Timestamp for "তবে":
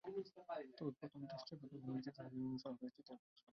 0.77-0.91